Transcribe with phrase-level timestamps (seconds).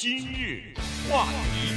[0.00, 0.62] 今日
[1.10, 1.74] 话题，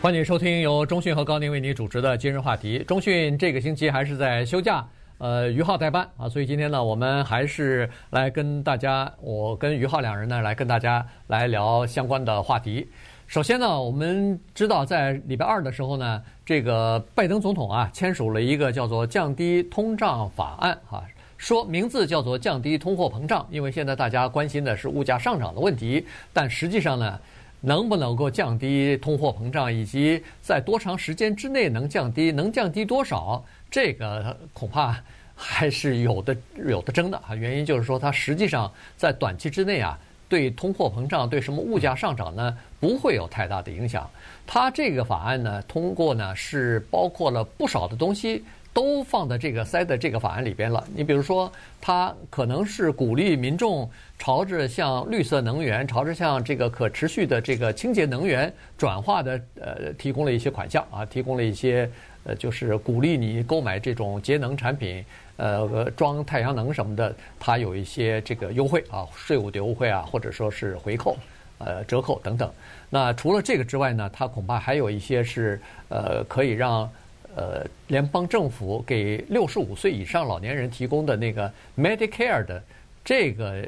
[0.00, 2.78] 欢迎收听由中讯和高宁为你主持的今日话题。
[2.84, 4.86] 中讯这个星期还是在休假，
[5.18, 12.88] 呃，于浩代班啊，所以今天呢，我们还是来跟大家，我跟于浩两人呢，来跟大家来聊相关的话题。
[13.26, 21.02] 首先呢，我们知道在礼拜二的时候呢，这个拜登总统啊签署了一个叫做降低通胀法案啊。
[21.36, 27.18] 说名字叫做降低通货膨胀，因为现在大家关心的是物价上涨的问题，但实际上呢，
[27.60, 34.96] 能不能够降低通货膨胀，以及在多长时间之内能降低，能降低多少，这个恐怕
[35.34, 37.34] 还是有的有的争的啊。
[37.34, 39.98] 原因就是说，它实际上在短期之内啊，
[40.28, 44.08] 对通货膨胀、对什么物价上涨呢，不会有太大的影响。
[44.46, 48.42] 它这个法案呢，通过呢是包括了不少的东西。
[48.74, 50.84] 都放在这个塞在这个法案里边了。
[50.94, 53.88] 你比如说，它可能是鼓励民众
[54.18, 61.88] 朝着像绿色能源、朝着像这个可持续的这个清洁能源转化的，呃，提供了一些款项啊，提供了一些
[62.24, 65.04] 呃，就是鼓励你购买这种节能产品，
[65.36, 71.16] 呃，装太阳能什么的，它有一些这个优惠啊，税务的优惠啊，或者说是回扣、
[71.58, 72.50] 呃，折扣等等。
[72.90, 76.90] 那除了这个之外呢，它恐怕还有一些是呃，可以让。
[77.36, 82.62] 呃，联邦政府给六十五岁以上老年人提供的那个 Medicare 的
[83.04, 83.66] 这个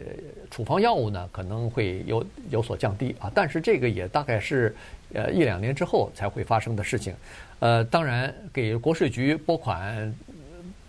[0.50, 3.30] 处方药物呢，可能会有有所降低啊。
[3.34, 4.74] 但是这个也大概是
[5.14, 7.14] 呃一两年之后才会发生的事情。
[7.58, 10.14] 呃，当然给国税局拨款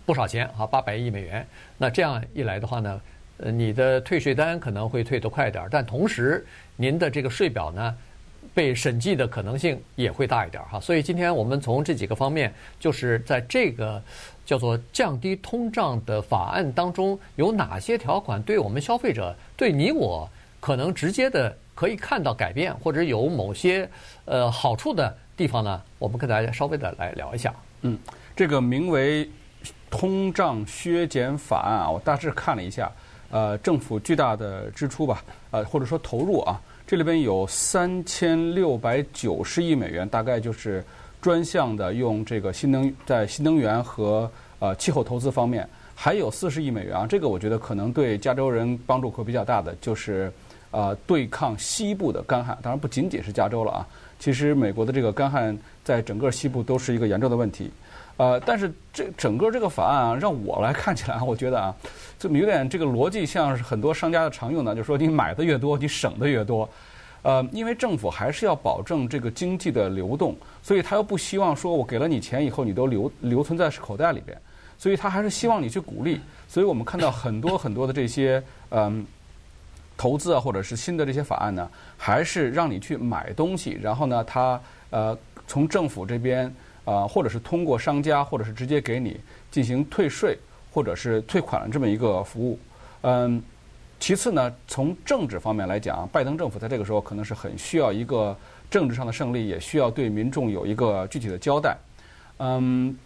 [0.06, 1.46] 不少钱啊，八百亿美元。
[1.78, 3.02] 那这样一来的话呢，
[3.38, 7.96] 呃，你的退税单可能会退得快点儿，但同时您的这个税表呢，
[8.54, 14.02] 被审计的可能性也会大一点哈，所以今天我们从这几个方面，就是在这个
[14.46, 23.90] 叫做降低通胀的法案当中，有哪些条款对我们消费者、对你我可能直接的可以看到改变，或者有某些
[24.26, 25.82] 呃好处的地方呢？
[26.00, 27.54] 我们跟大家稍微的来聊一下。
[27.82, 27.98] 嗯，
[28.36, 29.30] 这个名为
[29.90, 32.92] 通胀削减法案啊，我大致看了一下，
[33.30, 36.60] 呃，政府巨大的支出吧，呃，或者说投入啊。
[36.88, 40.82] 这里边有三千六百九十亿美元，大概就是
[41.22, 50.32] 专项的用这个新能在新能源和呃气候投资方面，还有四十亿美元啊，这个我觉得可能对加州人帮助会比较大的，就是
[50.72, 53.88] 呃对抗西部的干旱，当然不仅仅是加州了啊，
[54.18, 57.70] 其实美国的这个干旱在整个西部都是一个严重的问题。
[58.18, 61.76] 呃，但是这整个这个法案啊，让我来看起来，我觉得啊，
[62.18, 66.68] 这么有点这个逻辑，像是很多商家的常用的，就是说你买的越多，你省的越多。
[67.22, 74.36] 呃，因为政府还是要保证这个经济的流动，所以他又不希望说我给了你钱以后，你都留留存在口袋里边，
[74.80, 76.20] 所以他还是希望你去鼓励。
[76.48, 78.42] 所以我们看到很多很多的这些
[78.72, 79.06] 嗯
[79.96, 86.52] 投资啊，或者是新的这些法案呢，还是让你去买东西，然后呢，他呃从政府这边。
[86.88, 89.20] 啊，或者是通过商家，或者是直接给你
[89.52, 90.38] 进行退税，
[90.72, 92.58] 或者是退款的这么一个服务。
[93.02, 93.44] 嗯，
[94.00, 98.34] 其次呢，从政治方面来讲，拜登政府在这个时候可能是很需要一个
[98.72, 101.76] 政治上的胜利，也需要对民众有一个具体的交代。
[102.38, 102.98] 嗯，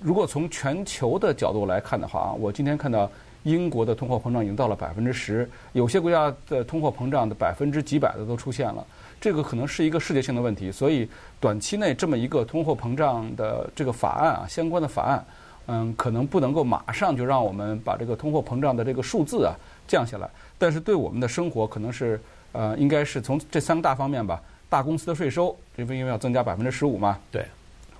[0.00, 3.10] 如果从全球的角度来看的话啊，我今天看到
[3.44, 8.84] 英国的通货膨胀已经到了百分之十，有些国家的通货膨胀的百分之几百的都出现了。
[9.20, 11.08] 这个可能是一个世界性的问题，所以
[11.40, 15.24] 短期内这么一个通货膨胀的这个法案啊，相关的法案，
[15.66, 19.54] 嗯，可能不能够马上就让我们把这个通货膨胀的这个数字啊
[19.86, 20.28] 降下来。
[20.58, 22.20] 但是对我们的生活，可能是
[22.52, 24.42] 呃，应该是从这三个大方面吧。
[24.68, 27.18] 大公司的税收，这不因为要增加百分之十五嘛？
[27.30, 27.46] 对，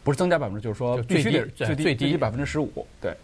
[0.02, 2.86] 不是增加百分之，就是说必须得最低最低百分之十五。
[3.00, 3.14] 对。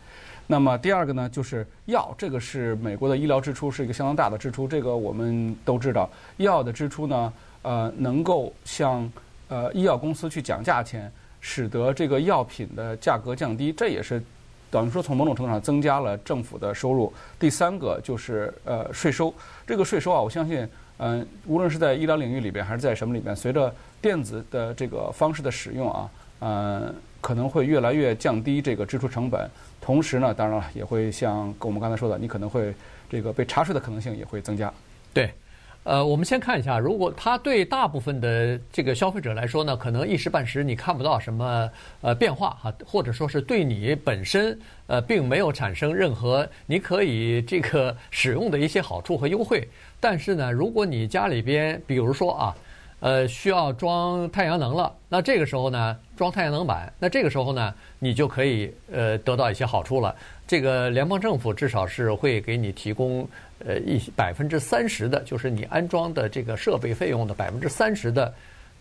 [0.51, 4.67] 那么第二个呢，就是药，这个是美国的医疗支出，是一个相当大的支出。
[4.67, 7.33] 这个我们都知道，药的支出呢。
[7.63, 9.13] 呃，能够向
[9.49, 11.13] 呃医药公司去讲价钱，
[11.43, 14.23] 使得这个药品的价格降低，这也是
[14.71, 17.13] 等于说从某种程度上增加了政府的收入。
[17.39, 19.35] 第三个就是呃税收，
[19.67, 20.67] 这个税收啊，我相信，
[20.97, 23.71] 嗯、无论是在医疗领域里边还是在什么里边，随着
[24.01, 29.49] 电子的这个方式的使用啊，呃，可能会越来越降低这个支出成本。
[29.81, 32.75] 同时呢，当然了，也会像跟我们刚才说的，你可能会
[33.09, 34.73] 这个被查税的可能性也会增加。
[35.13, 35.31] 对。
[35.83, 41.71] 呃，我们先看一下，如果它对大部分的这个消费者来说呢，可能一时半时你看不到什么
[42.03, 44.57] 呃变化哈，或者说是对你本身
[44.89, 49.67] 呃并没有产生任何你可以这个使用的一些好处和优惠。
[49.99, 52.55] 但是呢，如果你家里边比如说啊，
[53.01, 60.15] 呃需要装太阳能了，那这个时候呢，装太阳能板，那这个时候呢，你就可以呃得到一些好处了。
[60.47, 63.29] 这个联邦政府至少是会给你提供。
[63.63, 68.33] 呃一百分之三十的，就是你安装的这个设备费用的百分之三十的。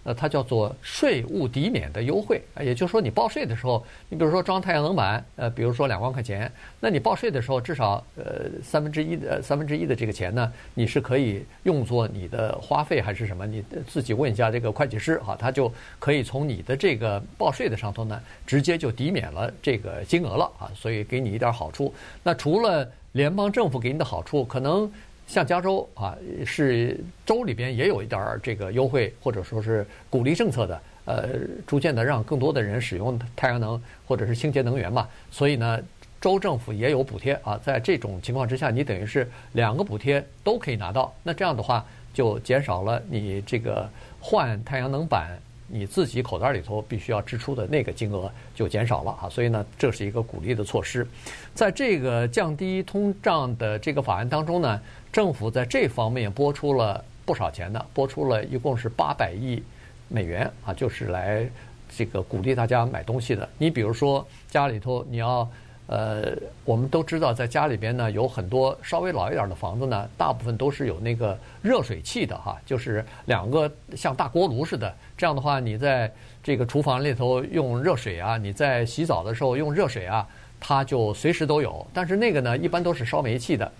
[0.04, 13.46] 呃，它叫做税务抵免的优惠，也就是说，你报税的时候，你比如说装太阳能板，呃，比如说两万块钱，那你报税的时候，至少呃三分之一的三分之一的这个钱呢，你是可以用作你的花费还是什么？
[13.46, 21.94] 你自己问一下这个会计师哈，他就可以从你的这个报税的上头呢，直接就抵免了这个金额了啊，所以给你一点好处。
[22.24, 24.90] 那除了联邦政府给你的好处，可能。
[25.30, 31.30] 像加州啊，是州里边也有一点儿这个优惠，或者说是鼓励政策的，呃，
[31.68, 35.08] 逐渐的让更多的人使用太阳能或者是清洁能源嘛。
[35.30, 35.80] 所以呢，
[36.20, 37.56] 州政府也有补贴啊。
[37.64, 41.14] 在这种情况之下，你等于是两个补贴都可以拿到。
[41.22, 43.88] 那这样的话，就减少了你这个
[44.20, 45.38] 换太阳能板。
[45.70, 51.08] 你自己口袋里头必须要支出的那个金额就减少了啊，所以呢，这是一个鼓励的措施。
[51.54, 54.82] 在这个降低通胀的这个法案当中呢，
[55.12, 59.62] 政府在这方面拨出了不少钱的，拨出了一共是八百亿
[60.08, 61.48] 美元啊，就是来
[61.96, 63.48] 这个鼓励大家买东西的。
[63.58, 65.50] 你比如说家里头你要。
[65.92, 74.94] 呃，我们都知道，在家里边呢，有很多稍微老一点的房子呢，大部分都是有那个热水器的哈，就是两个像大锅炉似的。
[75.18, 76.12] 这样的话，你在
[76.44, 80.28] 这个厨房里头用热水啊，你在洗澡的时候用热水啊，
[80.60, 81.84] 它就随时都有。
[81.92, 83.72] 但是那个呢，一般都是烧煤气的。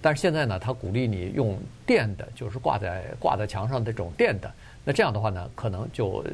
[0.00, 4.50] 但是现在呢，它鼓励你用电的，就是挂在挂在墙上的这种电的。
[4.84, 6.24] 那这样的话呢，可能就。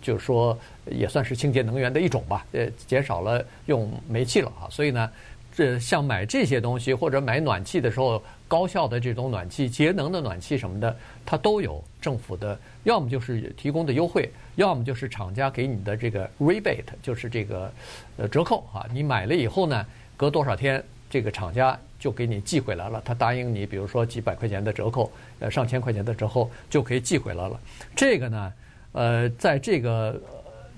[0.00, 4.68] 就是说，也算是清洁能源的一种吧，呃，减少了用煤气了啊。
[4.70, 5.10] 所以呢，
[5.54, 17.72] 这像买这些东西或者买暖气的时候，高效的这种暖气、节能的暖气什么的，它都有政府的，要么就是提供的优惠，要么就是厂家给你的这个 rebate，就是这个
[18.16, 18.86] 呃折扣啊。
[18.92, 19.86] 你买了以后呢，
[20.16, 23.00] 隔多少天，这个厂家就给你寄回来了。
[23.04, 27.58] 他答应你，比如说几百块钱的折扣，呃，上千块钱的折扣就可以寄回来了。
[27.94, 28.52] 这个呢。
[28.92, 30.20] 呃，在这个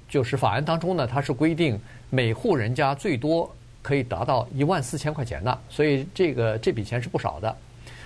[0.08, 1.76] 就是法案当中呢，它是规定
[2.10, 3.52] 每户人家最多
[3.82, 7.56] 可以达到一万四千块钱的，所以这个这笔钱是不少的。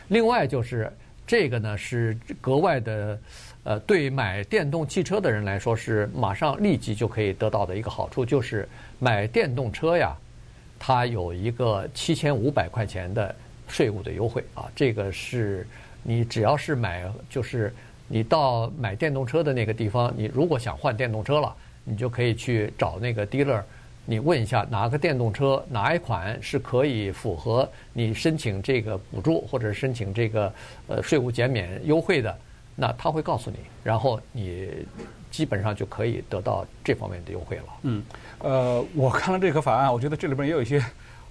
[0.08, 0.90] 另外就是
[1.26, 3.18] 这个呢是格外的，
[3.64, 8.66] 呃，对买电动汽车的人来说是马上立即就可以得到的一个好处，就是
[8.98, 10.16] 买电动车呀，
[10.78, 13.34] 它有一个七千五百块钱的
[13.68, 15.68] 税务的优惠啊，这个是
[16.02, 17.74] 你只要是买就是。
[18.08, 23.62] 你到买电动车的那个地方，你如果想换电动车了，你就可以去找那个 dealer，
[24.06, 30.52] 你问一下哪个电动车哪一款是可以符合你申请这个补助或者申请这个
[30.86, 32.34] 呃税务减免优惠的，
[32.74, 34.70] 那他会告诉你，然后你
[35.30, 37.64] 基本上就可以得到这方面的优惠了。
[37.82, 38.02] 嗯，
[38.38, 40.82] 呃，我看了这个法案，我觉得这里边也有一些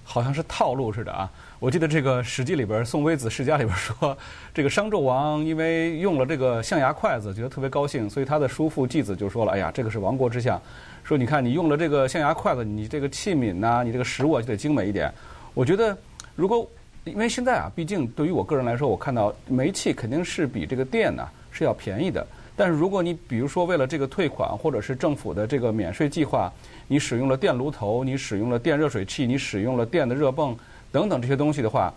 [0.04, 1.32] 好像是套路似的啊。
[1.60, 4.16] 我记得这个《史记》里边，宋微子世家里边说，
[4.54, 10.62] 这个商纣王因为用了这个象牙筷子，觉得特别高兴，所以他的叔父季子就说了：“哎呀，这个是亡国之相，
[11.04, 15.12] 说你看你用了这个象牙筷子，你这个器皿呐，你这个食物啊就得精美一点。”
[15.56, 15.98] 我觉得，
[16.36, 16.70] 如果
[17.06, 22.24] 因为现在啊，毕竟对于我个人来说，我看到煤气肯定是比这个电呢是要便宜的。
[22.56, 26.54] 但是如果你比如说为了这个退款，或者是政府的这个免税计划，
[26.88, 30.56] 你使用了电炉头，你使用了电热水器，你使用了电的热泵。
[30.92, 31.94] 等等这些东西的话，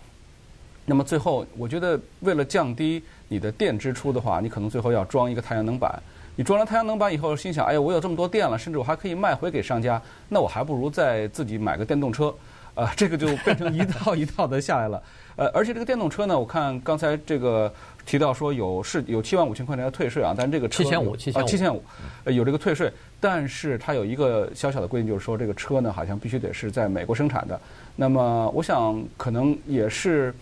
[0.85, 6.01] 那么最后我觉得为了降低你的电支出的话，你可能最后要装一个太阳能板。
[6.35, 12.33] 你装了太阳能板以后，心想：哎呀，我有这么多电了，甚至我还可以卖回给商家，那我还不如再自己买个电动车。
[12.73, 15.01] 啊、呃，这个就变成一套一套的下来了。
[15.35, 17.73] 呃，而且这个电动车呢，我看刚才这个
[18.05, 21.81] 提到说有是有七万五千块钱的退税啊，但这个车七千五七千五七千五，
[22.25, 27.59] 有这个退税，但是它有一个小小的规定，就是说这个车呢好像必须得是在美国生产的。
[27.95, 30.33] 那么我想可能也是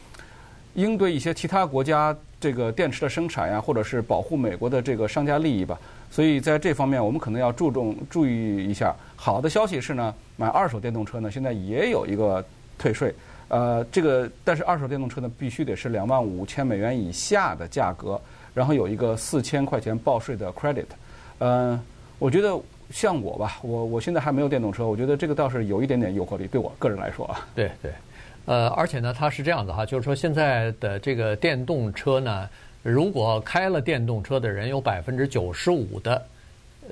[0.74, 5.78] 应对一些其他国家这个电池的生产呀，或者是保护美国的这个商家利益吧。
[6.12, 8.96] 所以在这方面，我们可能要注重注意一下。
[9.16, 12.44] 好的消息是呢，买二手电动车呢，现在也有一个
[12.78, 13.14] 退税。
[13.50, 18.20] 呃，这个但是二手电动车呢，必须得是两万五千美元以下的价格，
[18.54, 20.86] 然后有一个四千块钱报税的 credit。
[21.40, 21.80] 嗯、
[22.18, 22.60] 我觉得
[22.92, 27.48] 像我吧，我我现在还没有电动车，我觉得这个倒是有一点点诱惑力，对我个人来说啊。
[27.54, 27.92] 对对，
[28.46, 32.50] 呃，而且呢，它是这样的哈，就是说现在的这个电动车呢。
[32.82, 36.26] 如果开了电动车的人有百分之九十五的，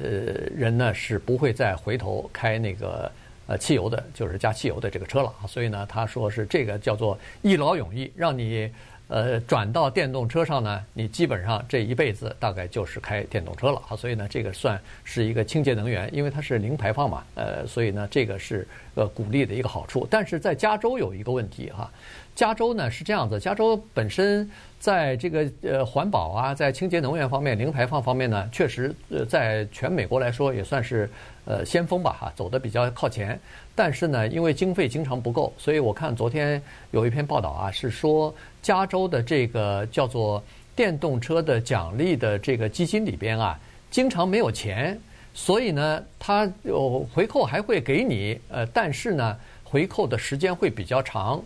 [0.01, 0.07] 呃
[0.55, 3.11] 人呢是不会再回头开那个
[3.47, 5.47] 呃汽油的，就是加汽油的这个车了啊。
[5.47, 8.69] 所以呢，他说是这个叫做一劳永逸，让你
[9.07, 13.95] 呃转到电动车上呢，你基本上这一辈子大概就是开电动车了啊。
[13.95, 20.07] 所以呢，这个算是一个清洁能源，因为它是零排放嘛，呃，所以呢，这个是呃鼓励的一个好处。
[20.09, 21.89] 但是在加州有一个问题哈。
[22.35, 24.47] 加州呢是这样子，加州本身
[24.79, 31.09] 在这个呃环保啊，在清洁能源方面、零排放方面呢，确实呃在全美国来说也算是
[31.47, 33.39] 呃先锋吧哈，走得比较靠前。
[33.73, 36.61] 但是呢，因为经费经常不够，所以我看昨天
[36.91, 40.43] 有一篇报道啊，是说加州的这个叫做
[40.75, 44.99] 电动车的奖励的这个基金里边啊，经常没有钱，
[45.33, 51.41] 所以呢，它有回扣还会给你，呃，但是呢，回扣的时间会比较长。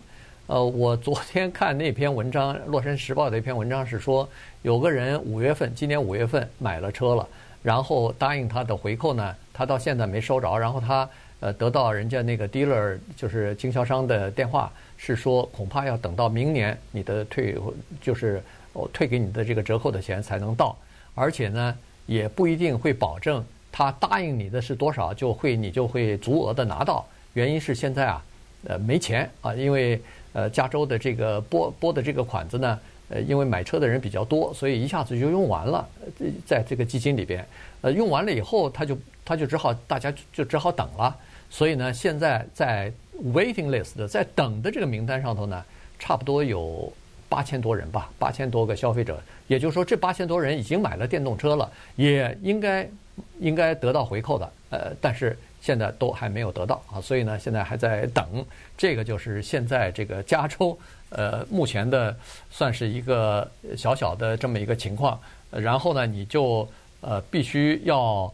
[0.48, 4.28] 呃，我昨天看那篇文章，《洛杉矶时报》的一篇文章是说，
[4.62, 7.26] 有个人五月份，今年五月份买了车了，
[7.62, 11.08] 然后答应他的回扣呢，他到现在没收着，然后他
[11.40, 17.56] 呃得到人家那个 dealer 就是经销商的电话，是说恐怕要等到明年你的退
[18.00, 18.42] 就是。
[18.74, 20.74] 我退给你的这个折扣的钱才能到，
[21.14, 21.76] 而且呢，
[22.06, 27.04] 也不一定会保证他答应你的是多少，就会你就会足额的拿到。
[27.34, 28.24] 原因是现在啊，
[28.66, 30.00] 呃，没钱啊，因为
[30.32, 32.80] 呃，加州的这个拨拨的这个款子呢，
[33.12, 35.86] 呃，因为买车的人比较多，所以一下子就用完了，
[36.46, 37.46] 在这个基金里边，
[37.82, 41.14] 呃，用完了以后，他就他就只好大家就只好等了。
[41.50, 42.90] 所以呢，现在在
[43.34, 45.62] waiting list 的在等的这个名单上头呢，
[45.98, 46.92] 差不多有。
[47.28, 52.86] 八千多人吧，八千多个消费者，也就是说，这八千多人已经买了电动车了，也应该
[53.40, 58.44] 应该得到回扣的，呃，但是现在都还没有得到啊，所以呢，现在还在等。
[58.76, 60.78] 这个就是现在这个加州
[61.14, 62.16] 呃目前的
[62.50, 65.20] 算是一个小小的这么一个情况。
[65.50, 66.68] 然后呢，你就
[67.00, 68.32] 呃必须要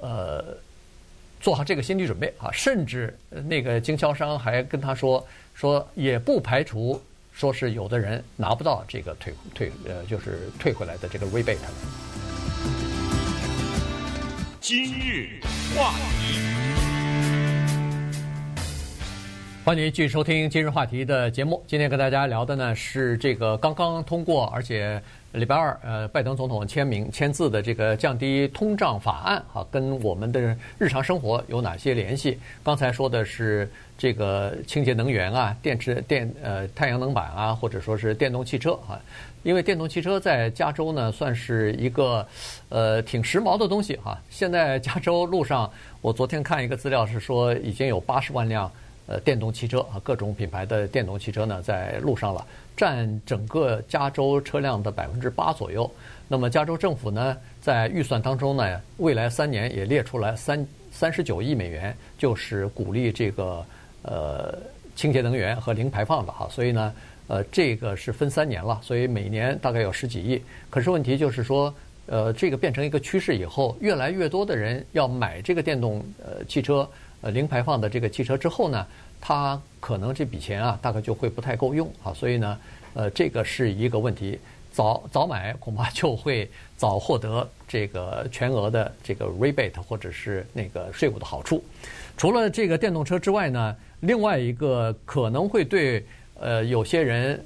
[0.00, 0.44] 呃
[1.40, 3.16] 做好这个心理准备啊，甚至
[3.46, 7.02] 那个经销商还跟他说说也不排除。
[7.30, 11.56] 说是有的人拿不到这个退退呃，就是退回来的这个 rebate。
[14.60, 15.38] 今日
[15.76, 16.67] 话题，
[19.68, 21.62] 欢迎继续收听今日话题的节目。
[21.66, 24.98] 今天跟大家聊的呢是这个刚刚通过，而且
[25.32, 32.38] 礼拜二呃拜登总统签名签字的这个降低通胀法案啊，跟我们的日常生活有哪些联系？
[32.64, 33.70] 刚才说的是。
[33.98, 38.94] 这个清洁能源啊，电池电呃太阳能板啊，或者说是电动汽车啊，
[39.42, 42.24] 因为电动汽车在加州呢算是一个
[42.68, 44.16] 呃挺时髦的东西哈。
[44.30, 45.68] 现在加州路上，
[46.00, 48.70] 我昨天看一个资料是说已经有八十万辆
[49.08, 52.46] 呃电动汽车啊，各种品牌的电动汽车呢在路上了，
[52.76, 55.90] 占整个加州车辆的百分之八左右。
[56.28, 63.66] 那么加州政府呢在预算当中呢，未来三年也列出来三三十九亿美元，就是鼓励这个。
[64.02, 64.56] 呃，
[64.94, 66.94] 清洁能源和零排放的哈，所以呢，
[67.26, 70.40] 呃，这个是分三年了，所以每年大概有十几亿。
[70.70, 71.74] 可是问题就是说，
[72.06, 76.88] 呃，这个变成一个趋势以后，越来越多的人要买这个电动呃汽车，
[77.20, 78.86] 呃零排放的这个汽车之后呢，
[79.20, 82.58] 它可能这笔钱啊，大概就会不太够用啊，所以呢，
[82.94, 84.38] 呃，这个是一个问题。
[84.70, 91.64] 早早买恐怕就会早获得这个全额的这个 rebate 或者是那个税务的好处。
[92.16, 96.06] 除了这个电动车之外呢，另外一个可能会对
[96.38, 97.44] 呃有些人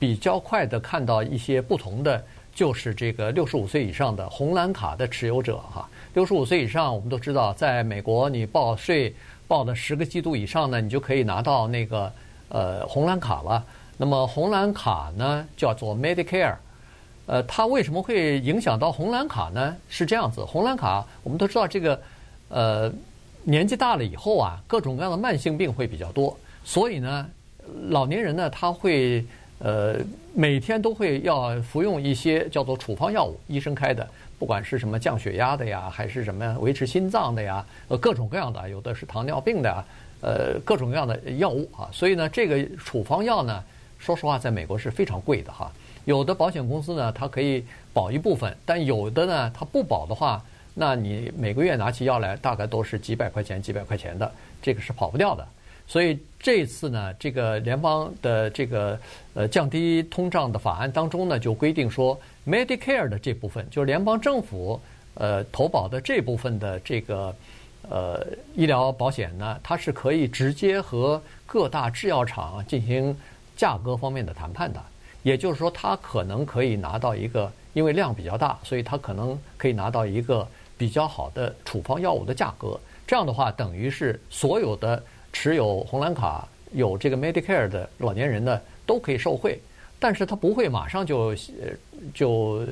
[0.00, 5.88] 比较快的看到一些不同的，就是这个六十五岁以上的红蓝卡的持有者哈。
[6.14, 9.14] 六十五岁以上，我们都知道，在美国你报税
[9.46, 12.10] 报的十个季度以上呢，你就可以拿到那个
[12.48, 13.64] 呃红蓝卡了。
[13.96, 16.54] 那么红蓝卡呢叫做 Medicare，
[17.26, 19.76] 呃，它为什么会影响到红蓝卡呢？
[19.88, 22.00] 是这样子，红蓝卡我们都知道这个
[22.48, 22.90] 呃。
[23.46, 27.28] 年纪大了以后啊，各种各样的慢性病会比较多，所以呢，
[27.90, 29.22] 老年人呢，他会
[29.58, 29.96] 呃
[30.34, 34.06] 每天都会要服用一些叫做处方药物，医生开的，
[34.38, 39.84] 不管是什么降血压的呀，还是什么维持心脏的呀，呃，各种各样的，有的是糖尿病的呀，
[40.20, 41.88] 呃，各种各样的药物啊。
[41.92, 43.62] 所以呢，这个处方药呢，
[43.98, 45.70] 说实话，在美国是非常贵的哈。
[46.04, 50.42] 有的保险公司呢，它可以保一部分，但有的呢，它不保的话。
[50.76, 54.28] 那你每个月拿起药来，大概都是几百块钱、几百块钱的，
[54.60, 55.46] 这个是跑不掉的。
[55.86, 58.98] 所以这次呢，这个联邦的这个
[59.34, 64.80] 呃降低通胀的法案当中呢，就规定说，Medicare 的这部分，就是联邦政府
[65.14, 67.34] 呃投保的这部分的这个
[67.88, 73.16] 呃医疗保险呢，它是可以直接和各大制药厂进行
[73.56, 74.82] 价格方面的谈判的。
[75.22, 80.46] 也就是说，它可能可以拿到一个，因为量比较大，所以它可能可以拿到一个。
[80.76, 85.00] 比较好的处方药物的价格，这样的话，等于是所有的
[85.34, 89.60] 持有红蓝卡、有这个 Medicare 的老年人呢，都可以受惠。
[89.98, 91.34] 但是他不会马上就
[92.14, 92.64] 就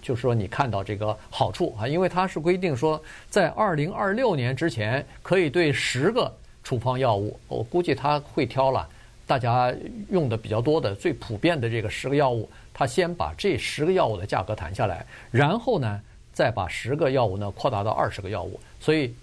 [0.00, 8.88] 就说你看到这个好处啊，因为它是规定说，在二零二六年之前，可以对十个处方药物，我估计他会挑了，
[9.26, 9.74] 大家
[10.10, 16.00] 用的比较多的、最普遍的这个十个药物，他先把这十个药物的价格谈下来，然后呢，
[16.32, 18.60] 再把十个药物呢扩大到二十个药物。
[18.78, 19.14] 所以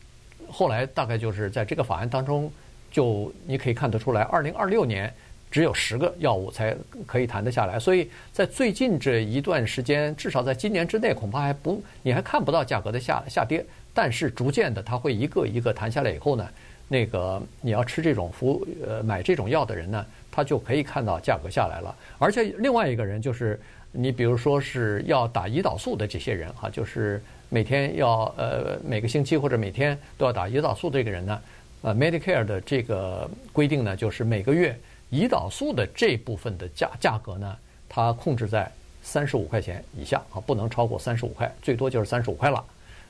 [0.50, 2.52] 后来大概就是在这个法案当中，
[2.96, 5.14] 就你可以看得出来，二零二六年
[5.52, 6.74] 只有十个药物才
[7.06, 7.78] 可以谈得下来。
[7.78, 13.66] 所以在最近这一段时间，至少在今年之内，恐怕还不你还看不到价格的下下跌。
[13.94, 16.48] 但是逐渐的，它会一个一个谈下来以后呢。
[16.88, 21.94] 那个你要吃这种服呃买这种药的人呢，他就可以看到价格下来了。
[22.20, 23.60] 而且另外一个人就是
[23.92, 31.42] 你比如说是要打胰岛素的这些人哈，就是每天要呃每个星期或者每天都要打胰岛素这个人呢，
[31.82, 34.78] 呃 Medicare 的这个规定呢，就是每个月
[35.12, 38.72] 胰岛素的这部分的价价格呢，它控制在
[39.04, 42.64] 三十五块钱以下啊，不能超过三十五块，最多就是三十五块了。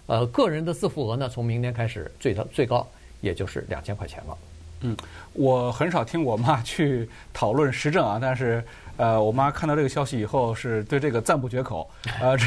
[0.08, 2.88] 呃，个人的自付额呢，从明年开始最高最高。
[3.22, 4.38] 也就是两千块钱了。
[4.82, 4.96] 嗯，
[5.34, 8.64] 我很少听我妈去讨论时政啊，但是
[8.98, 11.90] 呃，我妈看到这个消息以后是对这个赞不绝口。
[12.22, 12.38] 呃，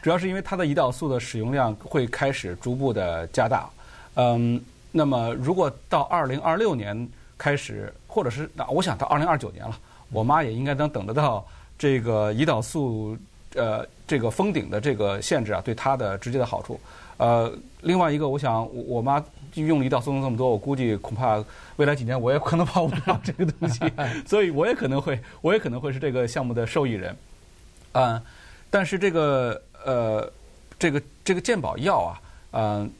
[0.00, 3.68] 主 要是因为它的胰岛素的使用量会开始逐步的加大。
[4.14, 4.62] 嗯，
[4.96, 9.76] 那么如果到二零二六年开始，或者是那我想到二零二九年了，
[10.12, 11.44] 我妈也应该能等得到
[11.76, 13.18] 这个胰岛素
[13.54, 16.78] 呃这个封顶的这个限制啊，对她的直接的好处。
[17.16, 19.22] 呃，另外一个，我想我我妈。
[19.56, 21.40] 用胰岛素用这么多，我估计恐怕
[21.76, 23.84] 未来几年我也可能跑不了这个东西，
[24.26, 27.16] 所以我也可能会，我也可能会是这个项目的受益人。
[27.92, 28.20] 嗯，
[28.68, 30.28] 但是这个呃，
[30.76, 32.20] 这个这个健保药啊，
[32.50, 32.90] 嗯，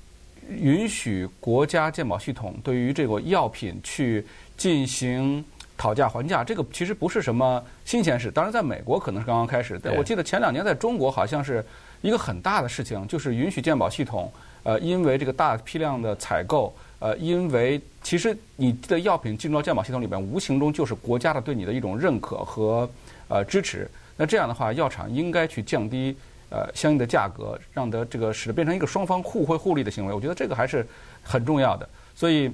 [0.48, 4.24] 允许国家鉴保系统对于这个药品去
[4.56, 5.44] 进行
[5.76, 8.30] 讨价还价，这个其实不是什么新鲜事。
[8.30, 11.64] 当然，在美国可能是刚刚开始，但我记得前两年在中国好像是
[12.02, 14.30] 一个很大的事情，就是允许鉴保系统。
[14.62, 22.88] 呃，因为这个大批量的采购，呃，因为其实你的药品进入到鉴保系统里边，无形中就是国家的对你的一种认可和
[23.28, 23.86] 呃支持。
[24.16, 26.16] 那这样的话，药厂应该去降低
[26.54, 30.14] 呃相应的价格，让得这个使得变成一个双方互惠互利的行为。
[30.14, 30.86] 我觉得这个还是
[31.24, 31.88] 很重要的。
[32.14, 32.48] 所以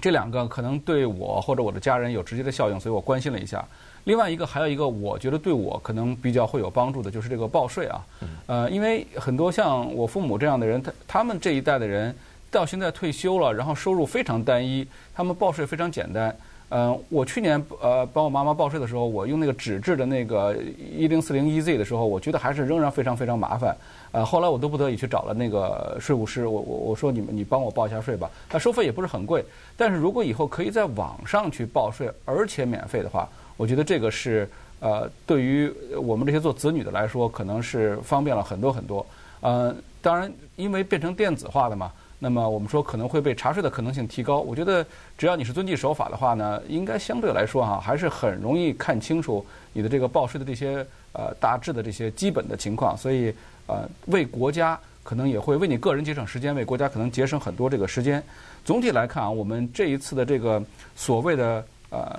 [0.00, 3.64] 这两个可能对我或者我的家人有直接的效应，所以我关心了一下。
[4.04, 8.06] 另外一个还有一个，我觉得对我可能比较会有帮助的，就是这个报税啊。
[8.46, 12.14] 呃，因为很多像我父母这样的人，他他们这一代的人
[12.50, 16.36] 到现在退休了，然后收入非常单一，他们报税非常简单。
[16.70, 20.56] 嗯，我去年呃帮我妈妈报税的时候，我用那个纸质的那个
[20.96, 23.76] 一零四零 EZ 的时候，我觉得还是仍然非常非常麻烦。
[24.12, 29.44] 呃，后来我都不得已去找了那个税务师，我我我说你们你帮我报一下税吧，他收费也不是很贵，
[29.76, 33.28] 但是如果以后可以在网上去报税，而且免费的话。
[33.56, 34.50] 我觉得这个是
[34.80, 39.06] 呃，对于我们这些做子女的来说，可能是方便了很多很多。
[39.40, 39.72] 呃，
[40.02, 44.40] 当然，因为变成电子化的嘛，那么我们说可能会被查税的可能性提高。
[44.40, 44.84] 我觉得
[45.18, 52.96] 只要你是遵纪守法的话呢，应该相对来说哈，还是很容易看清楚你的这个报税的这些呃大致的这些基本的情况。
[52.96, 53.34] 所以
[53.66, 58.22] 呃，为国家可能也会为你个人节省时间，为国家可能节省很多这个时间。
[58.64, 60.62] 总体来看啊，我们这一次的这个
[60.96, 61.64] 所谓的。
[61.90, 62.18] 呃，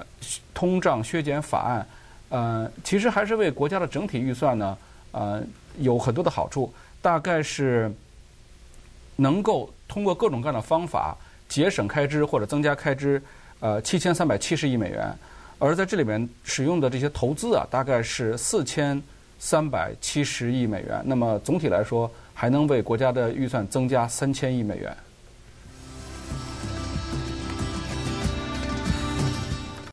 [0.53, 1.87] 通胀削减法案，
[2.29, 4.77] 呃，其实还是为国家的整体预算呢，
[5.11, 5.43] 呃，
[5.79, 6.73] 有很多的好处。
[7.01, 7.93] 大概是
[9.17, 11.15] 能够通过各种各样的方法
[11.47, 13.21] 节省开支或者增加开支，
[13.59, 15.13] 呃，七千三百七十亿美元。
[15.57, 19.01] 而在这里面使用的这些投资啊，大概是四千
[19.39, 21.01] 三百七十亿美元。
[21.05, 24.95] 那么总体来说，还能为国家的预算增加三千亿美元。